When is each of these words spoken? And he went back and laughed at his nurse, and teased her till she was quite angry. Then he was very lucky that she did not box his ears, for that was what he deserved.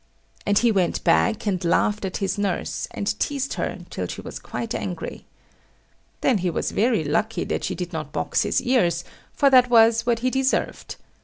And 0.47 0.57
he 0.57 0.71
went 0.71 1.03
back 1.03 1.45
and 1.45 1.63
laughed 1.63 2.05
at 2.05 2.17
his 2.17 2.35
nurse, 2.39 2.87
and 2.89 3.05
teased 3.19 3.53
her 3.53 3.81
till 3.91 4.07
she 4.07 4.21
was 4.21 4.39
quite 4.39 4.73
angry. 4.73 5.27
Then 6.21 6.39
he 6.39 6.49
was 6.49 6.71
very 6.71 7.03
lucky 7.03 7.43
that 7.43 7.63
she 7.63 7.75
did 7.75 7.93
not 7.93 8.11
box 8.11 8.41
his 8.41 8.59
ears, 8.63 9.03
for 9.31 9.51
that 9.51 9.69
was 9.69 10.03
what 10.07 10.21
he 10.25 10.31
deserved. 10.31 10.95